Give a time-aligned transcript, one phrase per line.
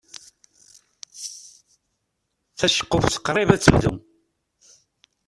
[2.57, 3.93] Taceqquft qrib ad tebdu.